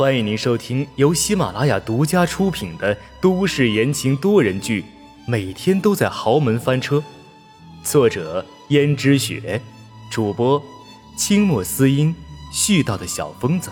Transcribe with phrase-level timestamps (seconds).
[0.00, 4.80] 欢迎您收听由喜马拉雅独家出品的都市言情多人剧
[5.28, 6.96] 《每天都在豪门翻车》，
[7.84, 9.60] 作者：胭脂雪，
[10.10, 10.62] 主播：
[11.18, 12.16] 清墨思音，
[12.50, 13.70] 絮叨的小疯子。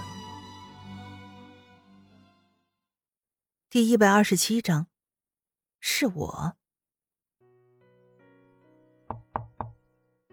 [3.70, 4.86] 第一百二十七章，
[5.80, 6.52] 是我。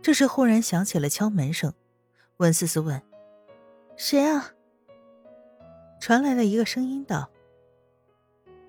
[0.02, 1.74] 这时忽然响起了敲门声，
[2.36, 3.02] 温思思问
[3.96, 4.52] ：“谁啊？”
[6.06, 7.28] 传来了一个声音道：“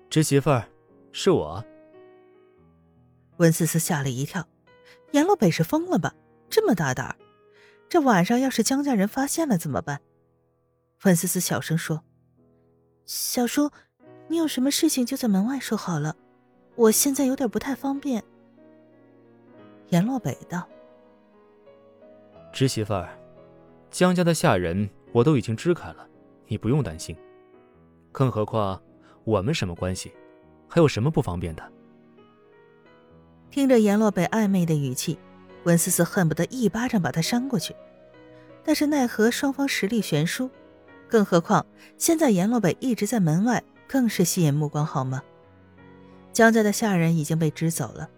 [0.09, 0.67] 侄媳妇儿，
[1.11, 1.63] 是我。”
[3.37, 4.43] 温思思吓了一跳，
[5.11, 6.15] 阎洛北是疯了吧？
[6.49, 7.15] 这么大胆，
[7.87, 10.01] 这晚上要是江家人发现了怎么办？
[11.03, 12.03] 温思思小声说
[13.05, 13.69] ：“小叔，
[14.29, 16.15] 你有什么事情就在门外说好了，
[16.73, 18.23] 我现在有点不太方便。”
[19.89, 20.67] 阎洛北道
[22.51, 23.15] ：“侄媳妇儿，
[23.91, 26.09] 江家的下人我都已经支开了，
[26.47, 27.15] 你不用担心。”
[28.17, 28.81] 更何况，
[29.25, 30.11] 我们什么关系？
[30.67, 31.61] 还有什么不方便的？
[33.51, 35.19] 听着阎洛北暧昧的语气，
[35.65, 37.75] 温思思恨不得一巴掌把他扇过去。
[38.63, 40.49] 但是奈何双方实力悬殊，
[41.07, 41.63] 更何况
[41.95, 45.21] 现在阎洛北一直在门外，更是吸引目光，好吗？
[46.33, 48.09] 江家的下人已经被支走了，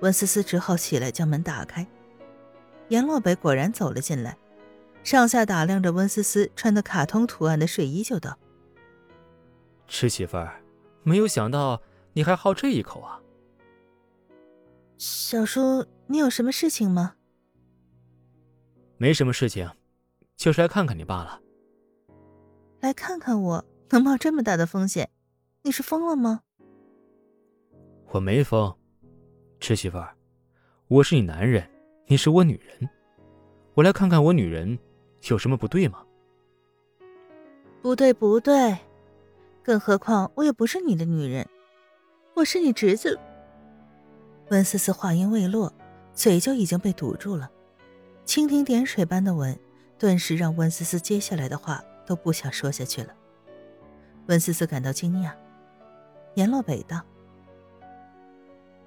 [0.00, 1.86] 温思思只好起来将门打开。
[2.88, 4.36] 阎洛北果然走了进来，
[5.02, 8.36] 上下打量着温思思穿的卡通图案的睡衣，就道。
[9.88, 10.62] 吃媳妇儿，
[11.02, 11.80] 没有想到
[12.12, 13.20] 你还好这一口啊！
[14.98, 17.14] 小叔，你有什么事情吗？
[18.98, 19.68] 没什么事情，
[20.36, 21.40] 就是来看看你罢了。
[22.80, 25.08] 来看看我，能冒这么大的风险？
[25.62, 26.42] 你是疯了吗？
[28.10, 28.74] 我没疯，
[29.60, 30.14] 吃媳妇儿，
[30.88, 31.68] 我是你男人，
[32.06, 32.88] 你是我女人，
[33.74, 34.78] 我来看看我女人，
[35.28, 36.04] 有什么不对吗？
[37.80, 38.76] 不对，不对。
[39.68, 41.46] 更何况我也不是你的女人，
[42.32, 43.18] 我是你侄子。
[44.48, 45.70] 温思思话音未落，
[46.14, 47.50] 嘴就已经被堵住了，
[48.24, 49.60] 蜻蜓点水般的吻，
[49.98, 53.12] 顿时让温思思接下来的话都不想说下去了。
[54.28, 55.32] 温思思感到惊讶，
[56.32, 57.02] 阎洛北道：“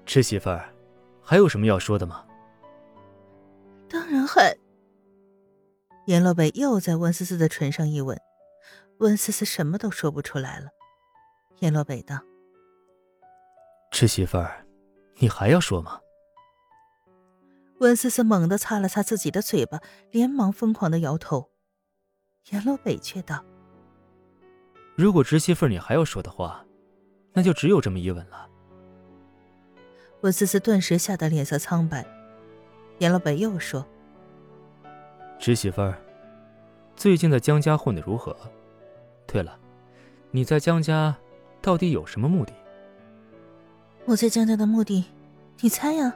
[0.04, 0.68] 吃媳妇儿，
[1.22, 2.24] 还有什么要说的吗？”
[3.88, 4.52] 当然还。
[6.06, 8.20] 阎洛北又在温思思的唇上一吻。
[9.02, 10.68] 温思思什么都说不出来了。
[11.58, 12.20] 阎罗北道
[13.90, 14.64] ：“侄媳妇儿，
[15.16, 15.98] 你还要说吗？”
[17.80, 19.80] 温思思猛地擦了擦自己的嘴巴，
[20.12, 21.50] 连忙疯狂的摇头。
[22.50, 23.44] 阎罗北却道
[24.94, 26.64] ：“如果侄媳妇儿你还要说的话，
[27.32, 28.48] 那就只有这么一吻了。”
[30.22, 32.06] 温思思顿时吓得脸色苍白。
[32.98, 33.84] 阎罗北又说
[35.40, 36.00] ：“侄媳妇儿，
[36.94, 38.36] 最近在江家混的如何？”
[39.32, 39.58] 对了，
[40.30, 41.16] 你在江家
[41.62, 42.52] 到底有什么目的？
[44.04, 45.06] 我在江家的目的，
[45.60, 46.14] 你猜呀？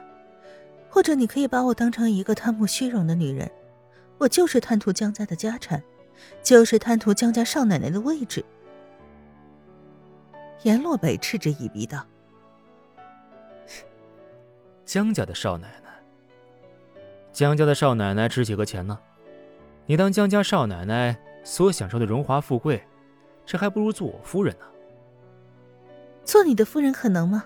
[0.87, 3.49] 或者你可以把我当成一个贪慕虚荣的女人，
[4.19, 5.81] 我就是贪图江家的家产，
[6.43, 8.45] 就是贪图江家少奶奶的位置。
[10.61, 12.05] 颜洛北嗤之以鼻道
[14.85, 15.89] ：“江家的少奶奶，
[17.33, 18.99] 江家的少奶奶值几个钱呢？
[19.87, 22.83] 你当江家少奶奶所享受的荣华富贵？”
[23.47, 24.65] 这还不如做我夫人呢。
[26.23, 27.45] 做你的夫人可能吗？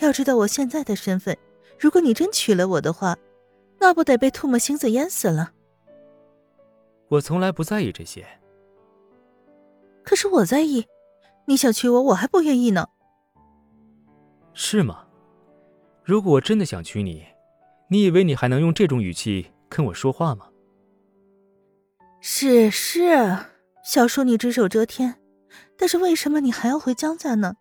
[0.00, 1.36] 要知道我现在的身份，
[1.76, 3.18] 如果你真娶了我的话，
[3.80, 5.50] 那不得被唾沫星子淹死了？
[7.08, 8.24] 我从来不在意这些。
[10.04, 10.86] 可是我在意，
[11.46, 12.86] 你想娶我，我还不愿意呢。
[14.54, 15.06] 是吗？
[16.04, 17.26] 如果我真的想娶你，
[17.88, 20.48] 你以为你还能用这种语气跟我说话吗？
[22.20, 23.36] 是是。
[23.88, 25.18] 小叔，你只手遮天，
[25.78, 27.54] 但是为什么你还要回江家呢？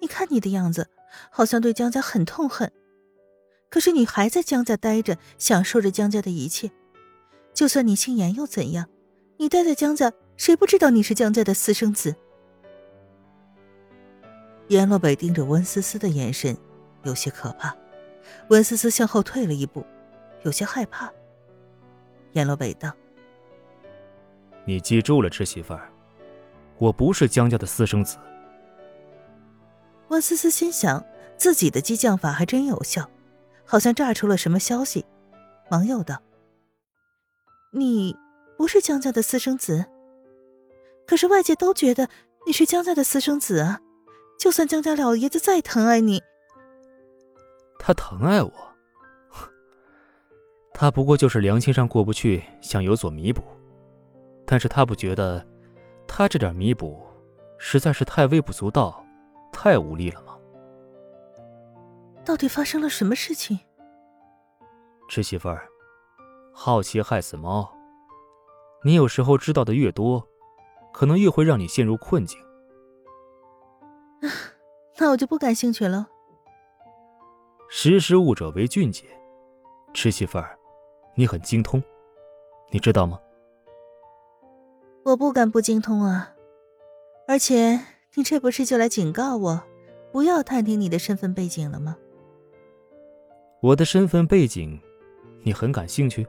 [0.00, 0.90] 你看你的样子，
[1.30, 2.72] 好像对江家很痛恨。
[3.70, 6.72] 可是你还在江家待着，享受着江家的一切。
[7.52, 8.88] 就算你姓严又怎样？
[9.36, 12.16] 你待在江家，谁不知道你是江家的私生子？
[14.66, 16.56] 阎洛北盯着温思思的眼神
[17.04, 17.76] 有些可怕。
[18.48, 19.86] 温思思向后退了一步，
[20.42, 21.12] 有些害怕。
[22.32, 22.92] 阎洛北道。
[24.64, 25.90] 你记住了，侄媳妇儿，
[26.78, 28.16] 我不是江家的私生子。
[30.08, 31.04] 温思思心想，
[31.36, 33.08] 自己的激将法还真有效，
[33.64, 35.04] 好像炸出了什么消息，
[35.70, 36.22] 忙又道
[37.72, 38.16] ：“你
[38.56, 39.86] 不是江家的私生子，
[41.06, 42.08] 可是外界都觉得
[42.46, 43.80] 你是江家的私生子啊！
[44.38, 46.22] 就算江家老爷子再疼爱你，
[47.78, 48.52] 他疼爱我，
[50.72, 53.42] 他不过就是良心上过不去，想有所弥补。”
[54.46, 55.44] 但是他不觉得，
[56.06, 57.02] 他这点弥补，
[57.58, 59.04] 实在是太微不足道，
[59.52, 60.38] 太无力了吗？
[62.24, 63.58] 到底发生了什么事情？
[65.08, 65.68] 侄媳妇儿，
[66.52, 67.70] 好奇害死猫。
[68.82, 70.26] 你有时候知道的越多，
[70.92, 72.38] 可能越会让你陷入困境。
[74.98, 76.06] 那我就不感兴趣了。
[77.68, 79.06] 识时务者为俊杰，
[79.92, 80.58] 侄媳妇儿，
[81.14, 81.82] 你很精通，
[82.70, 83.18] 你知道吗？
[85.04, 86.34] 我不敢不精通啊！
[87.28, 87.78] 而且
[88.14, 89.62] 你这不是就来警告我，
[90.10, 91.94] 不要探听你的身份背景了吗？
[93.60, 94.80] 我的身份背景，
[95.42, 96.26] 你很感兴趣？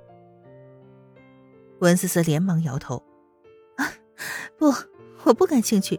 [1.80, 3.02] 文思思连忙摇头
[3.78, 3.88] ：“啊，
[4.58, 4.74] 不，
[5.24, 5.98] 我不感兴趣。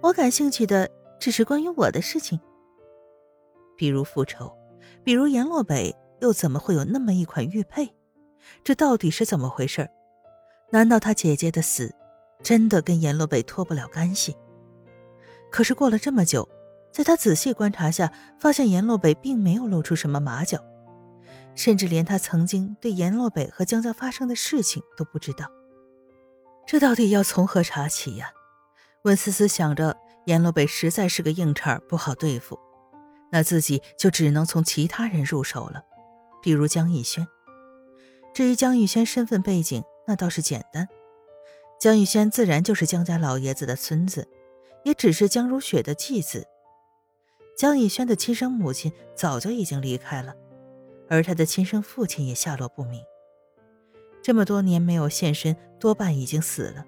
[0.00, 2.40] 我感兴趣的只是关于我的事情，
[3.76, 4.50] 比如复仇，
[5.04, 7.90] 比如阎洛北又怎么会有那么一款玉佩？
[8.64, 9.86] 这到底是怎么回事？
[10.70, 11.94] 难道他姐姐的死
[12.42, 14.36] 真的跟阎洛北脱不了干系？
[15.50, 16.48] 可是过了这么久。”
[16.92, 20.58] 在他仔细观察下，发现阎洛北并没有露出什么马脚，
[21.54, 25.46] 甚至连他曾经对阎洛北和江家发生的事情都不知道。
[26.66, 28.32] 这到底要从何查起呀？
[29.02, 29.96] 温思思想着，
[30.26, 32.58] 阎洛北实在是个硬茬，不好对付，
[33.30, 35.84] 那自己就只能从其他人入手了，
[36.42, 37.24] 比如江逸轩。
[38.34, 40.88] 至于江逸轩身份背景，那倒是简单，
[41.78, 44.26] 江逸轩自然就是江家老爷子的孙子，
[44.82, 46.48] 也只是江如雪的继子。
[47.56, 50.34] 江逸轩的亲生母亲早就已经离开了，
[51.08, 53.00] 而他的亲生父亲也下落不明。
[54.20, 56.84] 这么多年没有现身，多半已经死了。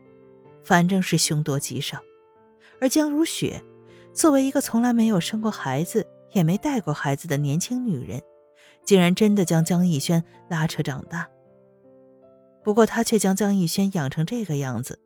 [0.65, 2.01] 反正是凶多吉少。
[2.81, 3.63] 而江如雪，
[4.13, 8.21] 作为一个从来没有生过孩子、也没带过孩子的年轻女人，
[8.85, 11.29] 竟然真的将江逸轩拉扯长大。
[12.63, 14.99] 不过他却将江逸轩养成这个样子，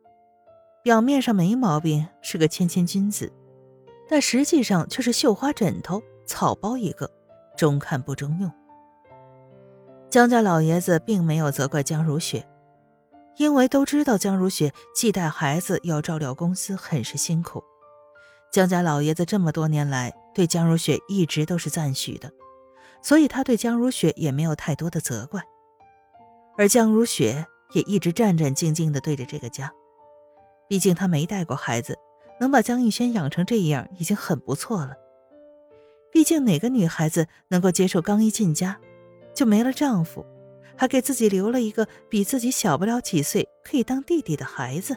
[0.83, 3.31] 表面上没毛病，是个谦谦君子。
[4.09, 7.11] 但实际上却是绣花枕头、草包一个，
[7.57, 8.49] 中看不中用。
[10.09, 12.47] 江家老爷子并没有责怪江如雪，
[13.35, 17.61] 因为都知道江如雪既带孩子又要照料公司，很是辛苦。
[18.49, 22.31] 江家老爷子这么多年来对江如雪一直都是赞许的，
[23.01, 25.43] 所以他对江如雪也没有太多的责怪。
[26.57, 29.71] 而江如雪也一直战战兢兢地对着这个家，
[30.67, 31.97] 毕竟她没带过孩子。
[32.39, 34.93] 能把江逸轩养成这样已经很不错了。
[36.11, 38.79] 毕竟哪个女孩子能够接受刚一进家
[39.33, 40.23] 就没了丈夫，
[40.75, 44.95] 还给自己留了一个比自己小不了几岁可以当弟弟的孩子？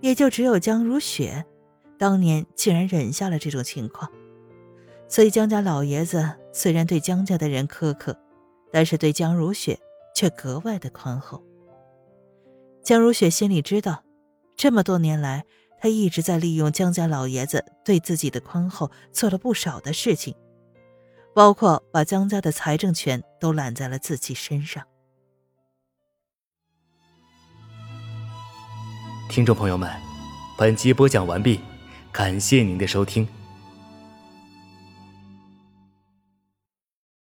[0.00, 1.44] 也就只有江如雪，
[1.98, 4.10] 当年竟然忍下了这种情况。
[5.08, 8.14] 所以江家老爷子虽然对江家的人苛刻，
[8.70, 9.80] 但是对江如雪
[10.18, 11.40] 却格外的宽厚。
[12.82, 14.02] 江如雪心里知道，
[14.56, 15.44] 这么多年来。
[15.80, 20.34] 她一直在利用江家老爷子对自己的宽厚，做了不少的事情，
[21.32, 24.84] 包括把江家的财政权都揽在了自己身上。
[29.30, 29.88] 听众朋友们，
[30.58, 31.60] 本集播讲完毕，
[32.10, 33.37] 感谢您的收听。